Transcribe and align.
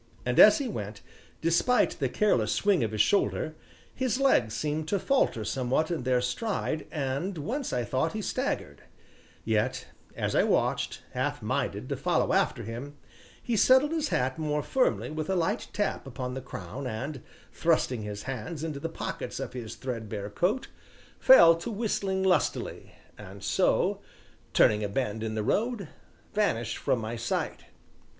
And 0.25 0.39
as 0.39 0.57
he 0.57 0.67
went, 0.67 1.01
despite 1.41 1.99
the 1.99 2.09
careless 2.09 2.51
swing 2.51 2.83
of 2.83 2.91
his 2.91 3.01
shoulder, 3.01 3.55
his 3.93 4.19
legs 4.19 4.55
seemed 4.55 4.87
to 4.87 4.97
falter 4.97 5.45
somewhat 5.45 5.91
in 5.91 6.01
their 6.01 6.21
stride 6.21 6.87
and 6.91 7.37
once 7.37 7.71
I 7.71 7.83
thought 7.83 8.13
he 8.13 8.21
staggered; 8.23 8.81
yet, 9.45 9.85
as 10.15 10.33
I 10.33 10.43
watched, 10.43 11.03
half 11.11 11.43
minded 11.43 11.87
to 11.89 11.95
follow 11.95 12.33
after 12.33 12.63
him, 12.63 12.97
he 13.43 13.55
settled 13.55 13.91
his 13.91 14.07
hat 14.09 14.39
more 14.39 14.63
firmly 14.63 15.11
with 15.11 15.29
a 15.29 15.35
light 15.35 15.67
tap 15.71 16.07
upon 16.07 16.33
the 16.33 16.41
crown 16.41 16.87
and, 16.87 17.21
thrusting 17.53 18.01
his 18.01 18.23
hands 18.23 18.63
into 18.63 18.79
the 18.79 18.89
pockets 18.89 19.39
of 19.39 19.53
his 19.53 19.75
threadbare 19.75 20.31
coat, 20.31 20.67
fell 21.19 21.53
to 21.57 21.69
whistling 21.69 22.23
lustily, 22.23 22.93
and 23.19 23.43
so, 23.43 24.01
turning 24.51 24.83
a 24.83 24.89
bend 24.89 25.21
in 25.21 25.35
the 25.35 25.43
road, 25.43 25.89
vanished 26.33 26.77
from 26.77 26.97
my 26.97 27.15
sight. 27.15 27.65